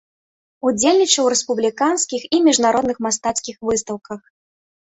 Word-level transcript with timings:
Удзельнічаў 0.69 1.23
у 1.27 1.31
рэспубліканскіх 1.33 2.21
і 2.39 2.41
міжнародных 2.47 2.97
мастацкіх 3.09 3.55
выстаўках. 3.71 4.21